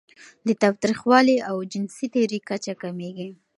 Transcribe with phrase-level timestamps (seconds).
[0.47, 3.29] د تاوتریخوالي او جنسي تیري کچه کمېږي.